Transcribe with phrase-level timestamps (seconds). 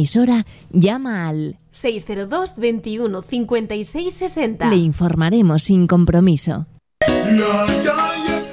[0.00, 4.70] emisora, llama al 602 21 56 60.
[4.70, 6.66] Le informaremos sin compromiso.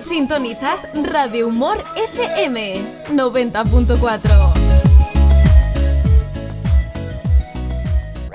[0.02, 2.74] Sintonizas Radio Humor FM
[3.14, 4.54] 90.4.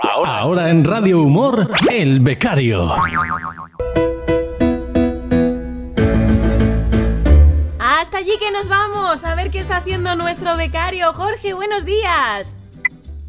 [0.02, 2.92] Ahora, ahora en Radio Humor, El Becario.
[7.78, 11.12] Hasta allí que nos vamos a ver qué está haciendo nuestro becario.
[11.12, 12.56] Jorge, buenos días.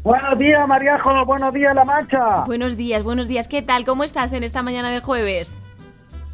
[0.04, 1.24] Buenos días, Mariajo.
[1.24, 2.44] Buenos días, La Mancha.
[2.46, 3.48] Buenos días, buenos días.
[3.48, 3.84] ¿Qué tal?
[3.86, 5.56] ¿Cómo estás en esta mañana de jueves?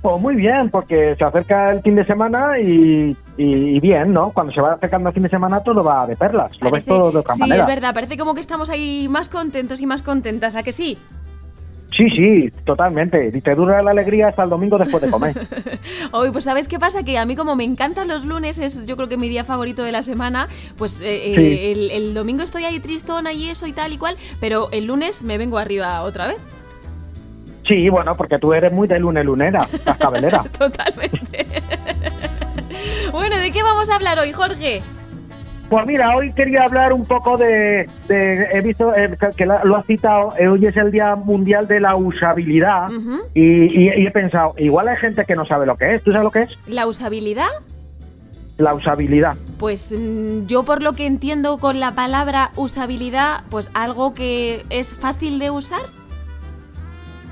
[0.03, 4.31] Pues muy bien, porque se acerca el fin de semana y, y- y bien, ¿no?
[4.33, 6.51] Cuando se va acercando el fin de semana todo va de perlas.
[6.61, 7.61] Lo ves Parece- todo de otra sí, manera.
[7.61, 7.95] es verdad.
[7.95, 10.57] Parece como que estamos ahí más contentos y más contentas.
[10.57, 10.99] ¿A que sí?
[12.01, 13.31] Sí, sí, totalmente.
[13.35, 15.37] Y te dura la alegría hasta el domingo después de comer.
[16.13, 17.03] Hoy, pues ¿sabes qué pasa?
[17.03, 19.83] Que a mí como me encantan los lunes, es yo creo que mi día favorito
[19.83, 21.73] de la semana, pues eh, eh, Sí.
[21.73, 25.25] el, el domingo estoy ahí tristona y eso y tal y cual, pero el lunes
[25.25, 26.39] me vengo arriba otra vez.
[27.69, 30.43] sí, bueno, porque tú eres muy de lune lunera, cascabelera.
[30.59, 31.47] Totalmente.
[33.13, 34.81] bueno, ¿de qué vamos a hablar hoy, Jorge?
[35.71, 37.89] Pues mira, hoy quería hablar un poco de...
[38.09, 41.79] de- he visto eh, que- lo has citado, eh, hoy es el Día Mundial de
[41.81, 42.89] la Usabilidad
[43.35, 46.03] y- y he pensado, igual hay gente que no sabe lo que es.
[46.03, 46.51] ¿Tú sabes lo que es?
[46.67, 47.47] ¿La usabilidad?
[48.59, 49.37] La usabilidad.
[49.59, 54.93] Pues mm, yo por lo que entiendo con la palabra usabilidad, pues algo que es
[54.93, 55.81] fácil de usar.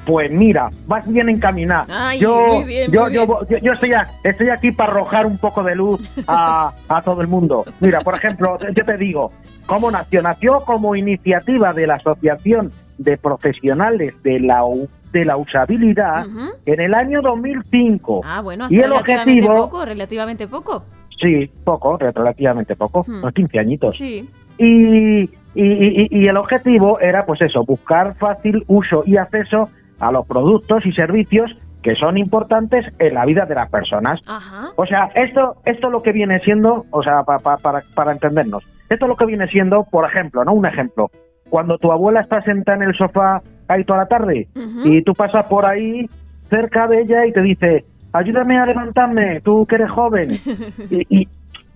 [0.08, 1.84] Pues mira, vas bien encaminada.
[1.90, 3.38] Ay, yo, muy bien, yo, muy yo, bien.
[3.50, 7.20] yo- yo estoy, a- estoy aquí para arrojar un poco de luz a, a todo
[7.20, 7.62] el mundo.
[7.80, 9.30] Mira, por ejemplo, yo te digo,
[9.66, 10.22] ¿cómo nació?
[10.22, 16.24] Nació como iniciativa de la Asociación de Profesionales de la, U- de la Usabilidad
[16.64, 18.22] en el año 2005.
[18.24, 20.84] Ah, bueno, y hace el relativamente objetivo, poco, relativamente poco.
[21.20, 23.16] sí, poco, relativamente poco, Hmm.
[23.18, 23.94] unos 15 añitos.
[23.98, 24.26] Sí.
[24.56, 29.68] Y, y- y- y el objetivo era, pues eso, buscar fácil uso y acceso
[30.00, 31.50] a los productos y servicios
[31.82, 34.20] que son importantes en la vida de las personas.
[34.26, 34.70] Ajá.
[34.76, 38.64] O sea, esto, esto lo que viene siendo, o sea, pa- pa- para, para entendernos,
[38.90, 40.52] esto lo que viene siendo, por ejemplo, ¿no?
[40.54, 41.10] Un ejemplo.
[41.48, 44.48] Cuando tu abuela está sentada en el sofá ahí toda la tarde
[44.84, 46.06] y tú pasas por ahí
[46.50, 50.30] cerca de ella y te dice, ayúdame a levantarme, tú que eres joven.
[50.90, 51.28] y, y,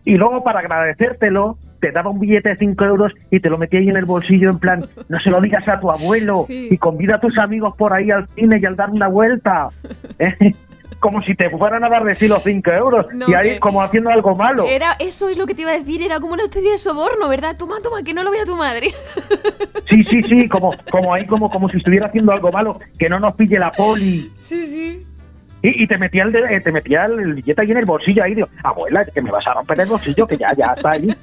[0.04, 3.80] y luego para agradecértelo, te daba un billete de 5 euros y te lo metía
[3.80, 6.68] ahí en el bolsillo en plan, no se lo digas a tu abuelo Sí.
[6.70, 9.68] y convida a tus amigos por ahí al cine y al dar una vuelta.
[10.18, 10.54] ¿Eh?
[11.00, 13.82] Como si te fueran a dar de sí los 5 euros No, y ahí como
[13.82, 14.62] haciendo algo malo.
[14.68, 17.28] Era, eso es lo que te iba a decir, era como una especie de soborno,
[17.28, 17.56] ¿verdad?
[17.58, 18.88] Toma, toma, que no lo vea tu madre.
[19.90, 23.20] Sí, sí, sí, como, como ahí como, como si estuviera haciendo algo malo, que no
[23.20, 24.30] nos pille la poli.
[24.36, 25.06] Sí, sí.
[25.60, 28.22] Y, y te metía el de- eh, te metía el billete ahí en el bolsillo
[28.24, 31.14] ahí digo, abuela, que me vas a romper el bolsillo, que ya, ya está ahí.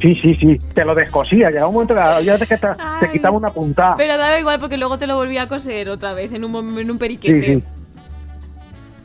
[0.00, 3.36] Sí, sí, sí, te lo descosía, llegaba un momento que había veces que te, quitaba
[3.36, 3.96] una puntada.
[3.96, 6.90] Pero daba igual porque luego te lo volví a coser otra vez en un, en
[6.90, 7.40] un periquete.
[7.40, 7.64] Sí, sí.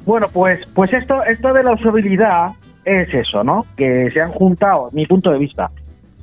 [0.06, 2.52] Bueno, pues, pues esto, esto de la usabilidad
[2.86, 3.66] es eso, ¿no?
[3.76, 5.70] Que se han juntado, mi punto de vista,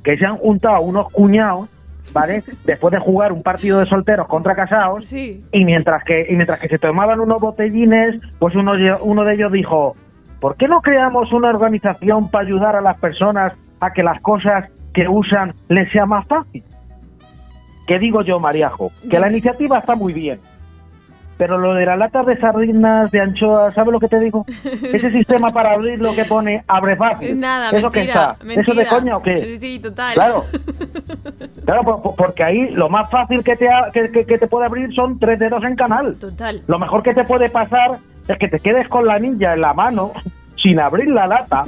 [0.03, 1.67] que se han juntado unos cuñados,
[2.13, 2.43] ¿vale?
[2.63, 5.43] Después de jugar un partido de solteros contra casados, Sí.
[5.51, 9.51] y mientras que y mientras que se tomaban unos botellines, pues uno, uno de ellos
[9.51, 9.95] dijo,
[10.39, 14.65] ¿por qué no creamos una organización para ayudar a las personas a que las cosas
[14.93, 16.63] que usan les sea más fácil?
[17.87, 18.91] ¿Qué digo yo, Mariajo?
[19.09, 20.39] Que la iniciativa está muy bien.
[21.37, 24.45] Pero lo de las latas de sardinas, de anchoas, ¿sabes lo que te digo?
[24.63, 27.39] Ese sistema para abrir lo que pone abre fácil.
[27.39, 28.03] Nada, ¿Eso mentira,
[28.33, 28.35] está?
[28.45, 28.61] mentira.
[28.61, 29.57] ¿Eso de coña o qué?
[29.59, 30.13] Sí, total.
[30.13, 30.45] Claro.
[31.65, 34.47] Claro, po- po- porque ahí lo más fácil que te, ha- que, que- que te
[34.47, 36.15] puede abrir son tres dedos en canal.
[36.19, 36.61] Total.
[36.67, 39.73] Lo mejor que te puede pasar es que te quedes con la ninja en la
[39.73, 40.11] mano
[40.61, 41.63] sin abrir la lata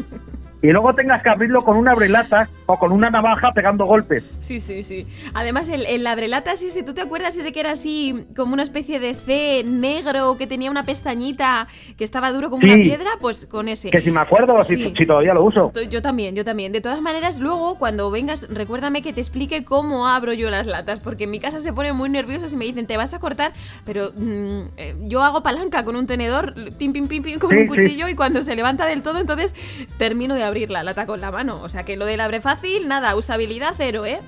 [0.64, 4.24] y luego tengas que abrirlo con un abrelata o con una navaja pegando golpes.
[4.40, 5.06] Sí, sí, sí.
[5.36, 9.00] Además, el, el abrelatas ese, ¿tú te acuerdas ese que era así como una especie
[9.00, 12.70] de C negro que tenía una pestañita que estaba duro como Sí.
[12.72, 13.10] una piedra?
[13.20, 13.90] Pues con ese.
[13.92, 14.94] Que si me acuerdo, si, Sí.
[14.98, 15.72] si todavía lo uso.
[15.92, 16.72] Yo también, yo también.
[16.72, 21.02] De todas maneras, luego cuando vengas, recuérdame que te explique cómo abro yo las latas,
[21.02, 23.52] porque en mi casa se ponen muy nerviosos y me dicen, te vas a cortar,
[23.84, 27.58] pero mm, eh, yo hago palanca con un tenedor, pim, pim, pim, pim, con Sí,
[27.58, 27.68] un sí.
[27.68, 29.54] cuchillo y cuando se levanta del todo, entonces
[29.98, 31.60] termino de abrir la lata con la mano.
[31.62, 34.20] O sea que lo del abre fácil, nada, usabilidad cero, ¿eh?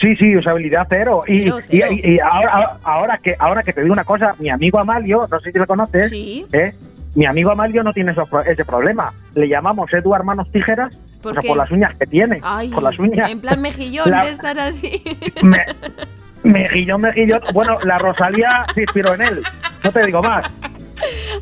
[0.00, 1.22] Sí, sí, usabilidad cero.
[1.26, 1.86] Y, Cero, y- cero.
[1.92, 5.40] y- y ahora, ahora, que, ahora que te digo una cosa, mi amigo Amalio, no
[5.40, 6.46] sé si lo conoces, Sí.
[6.52, 6.74] ¿eh?
[7.14, 9.12] mi amigo Amalio no tiene esos ese problema.
[9.34, 11.48] Le llamamos Eduard Manos Tijeras ¿Por o sea, qué?
[11.48, 12.40] por las uñas que tiene.
[12.42, 13.30] Ay, por las uñas.
[13.30, 15.00] en plan mejillón La- de estar así.
[15.42, 15.64] Me-
[16.42, 17.40] mejillón, mejillón.
[17.54, 19.42] Bueno, la Rosalía se inspiró en él.
[19.84, 20.44] No te digo más.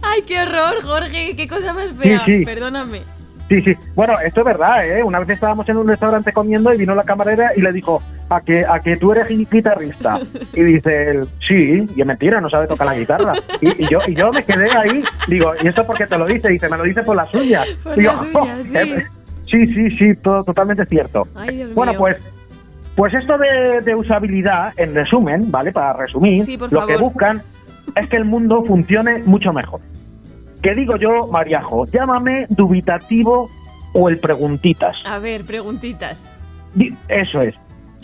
[0.02, 2.22] Ay, qué horror, Jorge, qué cosa más fea.
[2.26, 2.44] Sí, sí.
[2.44, 3.02] Perdóname.
[3.49, 3.73] Sí, sí.
[3.94, 5.03] Bueno, esto es verdad, ¿eh?
[5.03, 8.00] Una vez estábamos en un restaurante comiendo y vino la camarera y le dijo,
[8.31, 10.19] a que, a que tú eres guitarrista.
[10.55, 13.33] Y dice él, sí, y es mentira, no sabe tocar la guitarra.
[13.61, 16.27] Y, y yo y yo me quedé ahí, digo, ¿y esto por qué te lo
[16.27, 16.49] dice?
[16.49, 17.67] Y dice, me lo dice por las uñas.
[17.83, 18.79] Por Digo, las uñas, sí.
[18.79, 19.06] eh,
[19.50, 21.27] sí, sí, sí, todo totalmente cierto.
[21.35, 21.99] Ay, Dios bueno, mío.
[22.00, 22.17] pues
[22.97, 25.73] pues esto de, de usabilidad, en resumen, ¿vale?
[25.73, 27.43] Para resumir, Sí, lo que buscan
[27.97, 29.81] es que el mundo funcione mucho mejor.
[30.62, 33.49] Que digo yo, Mariajo, llámame dubitativo
[33.94, 35.03] o el preguntitas.
[35.05, 36.31] A ver, preguntitas.
[37.09, 37.55] Eso es.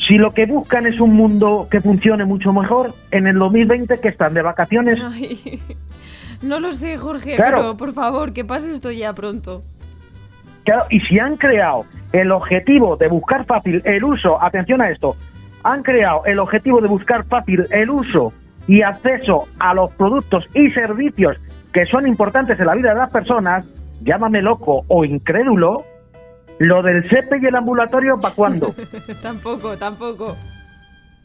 [0.08, 4.08] Si lo que buscan es un mundo que funcione mucho mejor, en el 2020 que
[4.08, 5.60] están de vacaciones, Ay,
[6.42, 7.56] no lo sé, Jorge, Claro.
[7.58, 9.62] pero por favor, que pase esto ya pronto.
[10.64, 15.16] claro, y si han creado el objetivo de buscar fácil el uso, atención a esto,
[15.62, 18.32] han creado el objetivo de buscar fácil el uso
[18.66, 21.36] y acceso a los productos y servicios
[21.72, 23.66] que son importantes en la vida de las personas,
[24.02, 25.84] llámame loco o incrédulo,
[26.58, 28.68] lo del SEPE y el ambulatorio, ¿para cuándo?
[29.22, 30.34] tampoco, tampoco.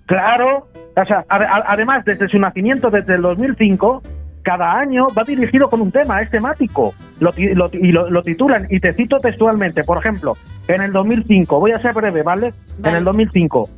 [0.05, 4.01] Claro, o sea, a- además, desde su nacimiento, desde el 2005,
[4.43, 8.67] cada año va dirigido con un tema, es temático, lo, lo y lo, lo titulan,
[8.69, 10.35] y te cito textualmente, por ejemplo,
[10.67, 12.49] en el 2005, voy a ser breve, ¿vale?
[12.83, 13.69] En el 2005.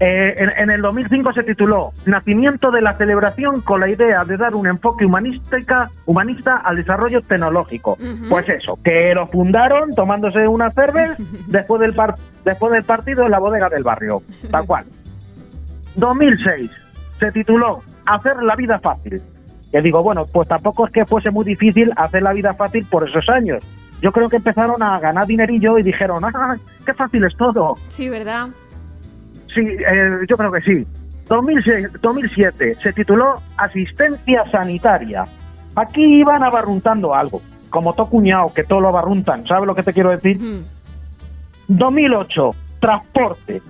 [0.00, 4.36] Eh, en, en el 2005 se tituló Nacimiento de la celebración con la idea de
[4.38, 7.98] dar un enfoque humanística, humanista al desarrollo tecnológico.
[8.30, 11.16] Pues eso, que lo fundaron tomándose una cerveza
[11.48, 12.14] después del, par-
[12.44, 14.22] después del partido en la bodega del barrio.
[14.50, 14.86] Tal cual.
[15.96, 16.70] 2006
[17.18, 19.20] se tituló Hacer la vida fácil.
[19.70, 23.08] Que digo, bueno, pues tampoco es que fuese muy difícil hacer la vida fácil por
[23.08, 23.62] esos años.
[24.02, 27.76] Yo creo que empezaron a ganar dinerillo y dijeron, ¡ah, qué fácil es todo!
[27.88, 28.48] Sí, ¿verdad?
[29.54, 30.86] Sí, eh, yo creo que sí.
[31.28, 35.24] 2006, 2007 se tituló Asistencia Sanitaria.
[35.76, 39.92] Aquí iban abarruntando algo, como todo cuñado, que todo lo abarruntan, ¿sabes lo que te
[39.92, 40.40] quiero decir?
[40.40, 40.64] Mm.
[41.68, 42.50] 2008,
[42.80, 43.62] transporte.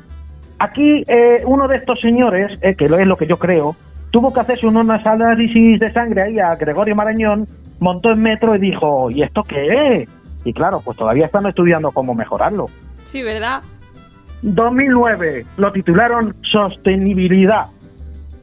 [0.58, 3.76] Aquí eh, uno de estos señores, eh, que es lo que yo creo,
[4.10, 7.46] tuvo que hacerse unos análisis de sangre ahí a Gregorio Marañón,
[7.78, 10.08] montó en metro y dijo, ¿y esto qué es?
[10.44, 12.68] Y claro, pues todavía están estudiando cómo mejorarlo.
[13.04, 13.62] Sí, ¿verdad?
[14.42, 17.66] 2009 lo titularon Sostenibilidad.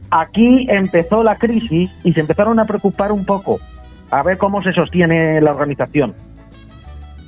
[0.10, 3.60] Aquí empezó la crisis y se empezaron a preocupar un poco
[4.10, 6.14] a ver cómo se sostiene la organización.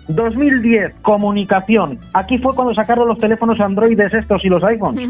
[0.07, 1.99] 2010 Comunicación.
[2.13, 5.09] Aquí fue cuando sacaron los teléfonos androides estos y los iPhones.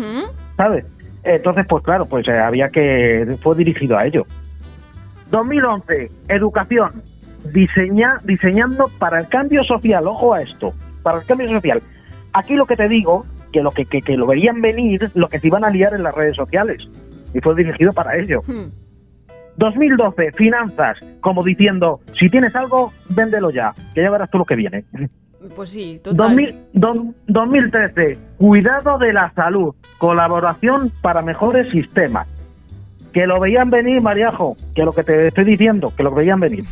[0.57, 0.85] ¿sabes?
[1.23, 4.25] Entonces, pues claro, pues eh, había que fue dirigido a ello.
[5.31, 7.03] 2011 Educación.
[7.53, 10.07] Diseña, diseñando para el cambio social.
[10.07, 10.73] Ojo a esto,
[11.03, 11.81] para el cambio social.
[12.33, 15.39] Aquí lo que te digo, que lo que, que, que lo veían venir, lo que
[15.39, 16.81] se iban a liar en las redes sociales.
[17.33, 18.41] Y fue dirigido para ello.
[18.47, 18.65] Mm.
[19.57, 24.55] 2012, finanzas, como diciendo, si tienes algo, véndelo ya, que ya verás tú lo que
[24.55, 24.85] viene.
[25.55, 26.29] Pues sí, total.
[26.35, 32.27] 2000 do- 2013, cuidado de la salud, colaboración para mejores sistemas.
[33.11, 36.63] Que lo veían venir, Mariajo, que lo que te estoy diciendo, que lo veían venir.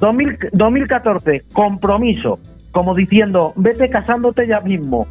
[0.00, 2.38] 2000 2014, compromiso,
[2.70, 5.08] como diciendo, vete casándote ya mismo.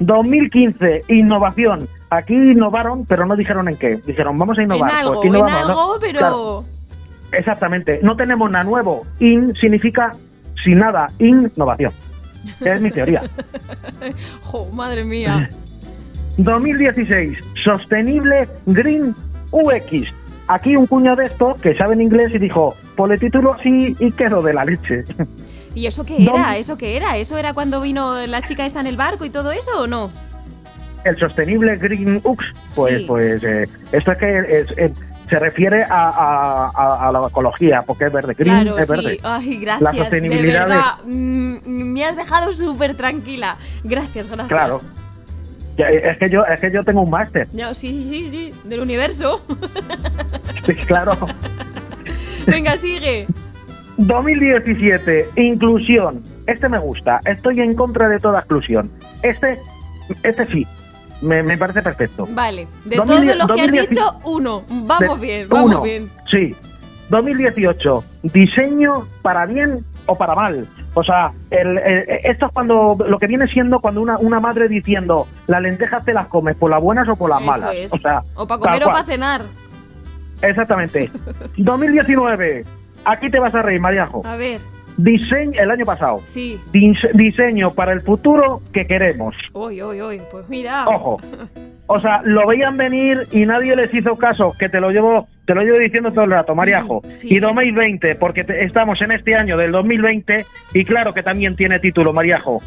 [0.00, 1.88] 2015, innovación.
[2.10, 3.96] Aquí innovaron, pero no dijeron en qué.
[4.06, 4.90] Dijeron, vamos a En innovar.
[4.92, 6.00] algo, Pues, ¿qué en innovamos, no?
[6.00, 6.18] pero...
[6.18, 6.64] Claro.
[7.32, 9.04] Exactamente, no tenemos nada nuevo.
[9.18, 10.10] In significa
[10.62, 11.92] sin nada, innovación.
[12.60, 13.22] Es mi teoría.
[14.72, 15.48] Madre mía.
[16.36, 19.14] 2016, sostenible Green
[19.50, 20.12] UX.
[20.48, 23.96] Aquí un cuño de esto que sabe en inglés y dijo, pues le titulo así
[23.98, 25.04] y quedo de la leche.
[25.74, 26.56] ¿Y eso qué era?
[26.58, 27.16] ¿Eso qué era?
[27.16, 30.10] ¿Eso era cuando vino la chica esta en el barco y todo eso o no?
[31.04, 33.04] El sostenible Green UX, pues, Sí.
[33.06, 34.38] pues eh, esto es que
[34.76, 34.92] es-
[35.28, 38.34] se refiere a, a- a- a la ecología, porque es verde.
[38.38, 38.92] Green Claro, es sí.
[38.92, 39.20] verde.
[39.22, 39.92] Ay, La gracias.
[39.94, 40.92] De sostenibilidad de- verdad.
[41.06, 43.56] Mm, me has dejado súper tranquila.
[43.82, 44.48] Gracias, gracias.
[44.48, 44.80] Claro.
[45.76, 47.48] Es que yo, es que yo tengo un máster.
[47.52, 48.54] No, sí, sí, sí, sí.
[48.68, 49.42] Del universo.
[50.66, 51.16] Sí, claro.
[52.46, 53.26] Venga, sigue.
[53.96, 56.22] 2017, inclusión.
[56.46, 57.20] Este me gusta.
[57.24, 58.90] Estoy en contra de toda exclusión.
[59.22, 59.58] Este,
[60.22, 60.66] este sí.
[61.22, 62.26] Me, me parece perfecto.
[62.30, 62.66] Vale.
[62.84, 64.62] De 2010 todos los que has 2010 dicho, uno.
[64.68, 65.82] Vamos De- bien, vamos uno.
[65.82, 66.10] bien.
[66.30, 66.54] Sí.
[67.08, 70.66] 2018, diseño para bien o para mal.
[70.94, 74.68] O sea, el- el- esto es cuando lo que viene siendo cuando una, una madre
[74.68, 77.74] diciendo las lentejas te las comes por las buenas o por las Eso malas.
[77.76, 77.92] es.
[77.92, 79.42] O sea, O para comer o para cenar.
[80.42, 81.10] Exactamente.
[81.56, 82.64] 2019,
[83.04, 84.22] aquí te vas a reír, Mariajo.
[84.26, 84.60] A ver,
[84.96, 86.20] Diseño, el año pasado.
[86.24, 86.60] sí.
[86.72, 89.34] Dise- diseño para el futuro que queremos.
[89.52, 90.22] Uy, uy, uy.
[90.30, 90.86] Pues mira.
[90.88, 91.18] Ojo.
[91.86, 95.54] O sea, lo veían venir y nadie les hizo caso, que te lo llevo, te
[95.54, 97.02] lo llevo diciendo todo el rato, Mariajo.
[97.12, 97.28] Sí.
[97.34, 101.78] Y 2020, porque te- estamos en este año del 2020 y claro que también tiene
[101.80, 102.62] título, Mariajo.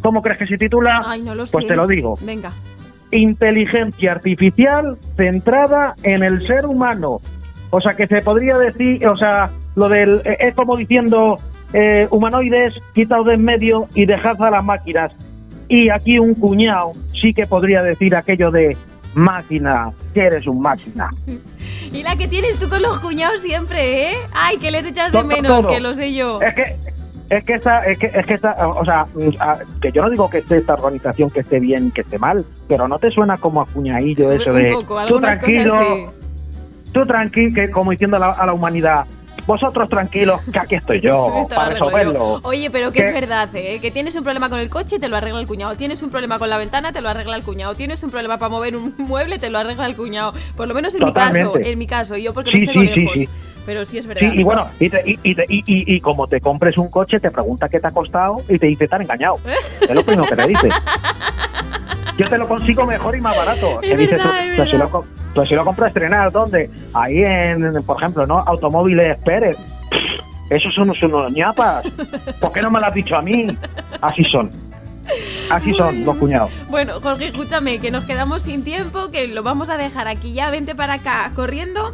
[0.00, 1.02] ¿Cómo crees que se titula?
[1.04, 1.52] Ay, no lo sé.
[1.52, 2.14] Pues te lo digo.
[2.22, 2.50] Venga.
[3.10, 7.20] Inteligencia artificial centrada en el ser humano.
[7.70, 11.36] O sea, que se podría decir, o sea, lo del eh, es como diciendo
[11.72, 15.12] eh, humanoides, quitaos de en medio y dejad a las máquinas.
[15.68, 18.76] Y aquí un cuñado sí que podría decir aquello de
[19.14, 21.10] máquina, que eres un máquina.
[21.92, 24.16] Y la que tienes tú con los cuñados siempre, ¿eh?
[24.34, 25.68] Ay, que les echas de Todo, menos, todo.
[25.72, 26.40] que lo sé yo.
[26.42, 26.76] Es que
[27.28, 29.06] es que esta, es que, es que esta, o sea,
[29.80, 32.86] que yo no digo que esté esta organización que esté bien, que esté mal, pero
[32.88, 36.06] no te suena como a cuñadillo eso Un de poco, tú tranquilo, cosas sí.
[36.92, 39.04] tú tranquilo, que como diciendo a la, a la humanidad,
[39.46, 41.72] vosotros tranquilos, que aquí estoy yo para yo.
[41.74, 42.40] resolverlo.
[42.42, 43.12] Oye, pero que es ¿Qué?
[43.12, 43.78] verdad, ¿eh?
[43.80, 45.74] Que tienes un problema con el coche, te lo arregla el cuñado.
[45.76, 47.74] Tienes un problema con la ventana, te lo arregla el cuñado.
[47.74, 50.32] Tienes un problema para mover un mueble, te lo arregla el cuñado.
[50.56, 52.92] Por lo menos en mi caso, en mi caso, yo porque Sí, los tengo sí,
[52.94, 53.14] sí, lejos.
[53.14, 53.28] sí.
[53.66, 54.20] Pero sí es verdad.
[54.30, 55.34] Sí, y bueno, y, te- y, y,
[55.96, 58.86] y- como te compres un coche, te pregunta qué te ha costado y te dice,
[58.88, 59.34] te han engañado.
[59.80, 60.68] Es lo primero que te dice.
[62.18, 63.80] Yo te lo consigo mejor y más barato.
[63.82, 64.90] Es Te dice, verdad, tú, tú si verdad.
[64.92, 65.04] lo,
[65.34, 66.70] tú si lo compras estrenar, ¿dónde?
[66.94, 68.38] Ahí en, por ejemplo, ¿no?
[68.38, 69.58] Automóviles Pérez.
[70.48, 71.84] Esos son unos ñapas.
[72.40, 73.48] ¿Por qué no me lo has dicho a mí?
[74.00, 74.48] Así son.
[75.50, 76.50] Así son los cuñados.
[76.68, 80.48] Bueno, Jorge, escúchame, que nos quedamos sin tiempo, que lo vamos a dejar aquí ya.
[80.50, 81.92] Vente para acá corriendo.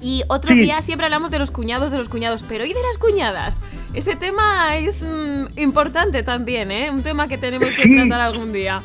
[0.00, 0.58] Y otro Sí.
[0.60, 3.60] día siempre hablamos de los cuñados, de los cuñados, pero ¿y de las cuñadas?
[3.94, 6.90] Ese tema es mm, importante también, ¿eh?
[6.90, 7.94] Un tema que tenemos que Sí.
[7.96, 8.82] tratar algún día.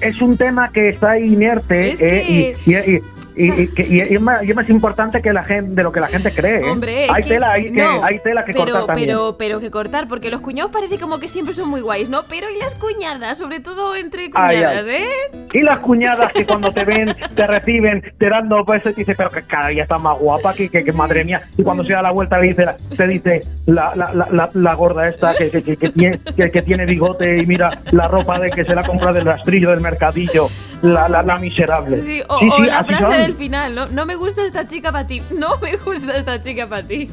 [0.00, 3.02] Es un tema que está inerte Es eh, que- y, y- y-
[3.36, 5.74] y- o sea- y- que- y es más, y es más importante que la gente,
[5.74, 6.60] de lo que la gente cree.
[6.60, 6.70] ¿eh?
[6.70, 9.08] Hombre, hay que- tela, hay, que, hay tela que pero, cortar también.
[9.08, 12.22] Pero, pero que cortar, porque los cuñados parece como que siempre son muy guays, ¿no?
[12.28, 13.38] Pero ¿y las cuñadas?
[13.38, 14.94] Sobre todo entre cuñadas, ay.
[14.96, 15.08] ¿eh?
[15.52, 19.00] Y las cuñadas que cuando te ven, te reciben, te dan dos besos y te
[19.02, 21.42] dice, pero que cada día está más guapa, que, madre mía.
[21.56, 22.64] Y cuando se da la vuelta dice,
[22.96, 26.62] te dice la, la, la, la, la gorda esta que, que, que, que tiene, que,
[26.62, 30.48] tiene bigote y mira la ropa de que se la compra del rastrillo del mercadillo,
[30.82, 31.98] la, la, la miserable.
[31.98, 33.23] Sí, o, Sí, o sí, la frase.
[33.26, 33.86] Del final, ¿no?
[33.86, 35.22] No me gusta esta chica para ti.
[35.30, 37.10] No me gusta esta chica para ti.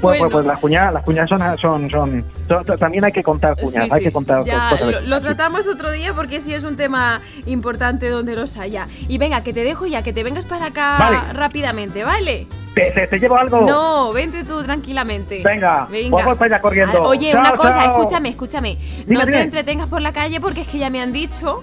[0.00, 0.22] Bueno.
[0.24, 3.88] pues, pues las cuñadas, las cuñadas son, son, son, son- también hay que contar cuñadas,
[3.88, 4.04] Sí, hay sí.
[4.06, 4.90] que contar Ya, cosas.
[4.92, 8.88] lo, lo tratamos otro día porque sí es un tema importante donde los haya.
[9.08, 11.32] Y venga, que te dejo ya, que te vengas para acá Vale.
[11.34, 12.46] rápidamente, ¿vale?
[12.74, 13.60] ¿Te, te, te llevo algo?
[13.60, 15.42] No, vente tú tranquilamente.
[15.44, 17.02] Venga, pues voy para allá corriendo.
[17.02, 17.90] Oye, Chao, una cosa, chao.
[18.00, 18.78] escúchame, escúchame.
[19.06, 19.42] Dime, no te dime.
[19.42, 21.60] entretengas por la calle porque es que ya me han dicho,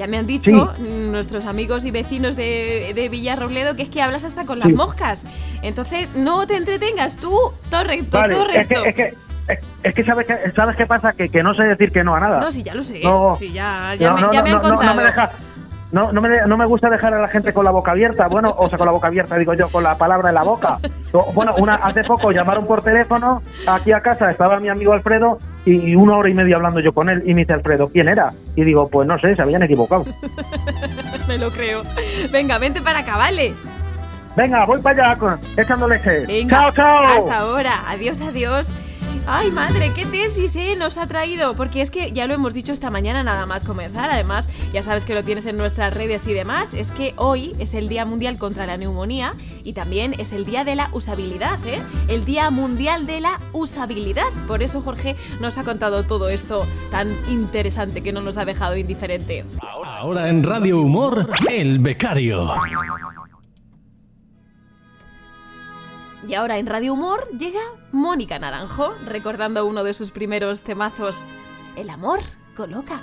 [0.00, 4.00] ya me han dicho mm, nuestros amigos y vecinos de, de Villarrobledo que es que
[4.00, 4.74] hablas hasta con las Sí.
[4.74, 5.26] moscas.
[5.60, 7.36] Entonces, no te entretengas, tú,
[7.70, 9.14] todo recto, Vale, todo es que, es que,
[9.82, 11.12] es, que sabes, que, ¿sabes qué pasa?
[11.12, 12.40] Que, que no sé decir que no a nada.
[12.40, 13.00] No, sí, ya lo sé.
[13.02, 13.36] No.
[13.38, 14.94] Sí, ya, ya No, me, no, ya no, me han no, no, contado.
[14.94, 15.32] No, me deja,
[15.92, 18.26] no, no, me, no me gusta dejar a la gente con la boca abierta.
[18.28, 20.78] Bueno, o sea, con la boca abierta, digo yo, con la palabra en la boca.
[21.34, 25.96] Bueno, una, hace poco llamaron por teléfono aquí a casa, estaba mi amigo Alfredo y
[25.96, 28.32] una hora y media hablando yo con él y me dice Alfredo, ¿quién era?
[28.54, 30.04] Y digo, pues no sé, se habían equivocado.
[31.28, 31.82] me lo creo.
[32.30, 33.54] Venga, vente para acá, ¿vale?
[34.36, 36.26] Venga, voy para allá con, echando leche.
[36.26, 36.58] Venga.
[36.58, 37.04] Chao, chao.
[37.06, 37.72] Hasta ahora.
[37.88, 38.70] Adiós, adiós.
[39.26, 40.74] Ay, madre, qué tesis, ¿eh?
[40.76, 41.54] Nos ha traído.
[41.54, 44.10] Porque es que ya lo hemos dicho esta mañana nada más comenzar.
[44.10, 46.74] Además, ya sabes que lo tienes en nuestras redes y demás.
[46.74, 50.64] Es que hoy es el Día Mundial contra la Neumonía y también es el Día
[50.64, 51.80] de la Usabilidad, ¿eh?
[52.08, 54.30] El Día Mundial de la Usabilidad.
[54.46, 58.76] Por eso Jorge nos ha contado todo esto tan interesante que no nos ha dejado
[58.76, 59.44] indiferente.
[59.82, 62.50] Ahora en Radio Humor, El Becario.
[66.30, 67.58] Y ahora en Radio Humor llega
[67.90, 71.24] Mónica Naranjo, recordando uno de sus primeros temazos.
[71.74, 72.20] El amor
[72.54, 73.02] coloca.